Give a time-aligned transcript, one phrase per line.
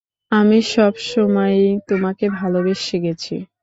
[0.31, 3.35] আমি সবসময়েই তোমাকে ভালোবেসে গেছি।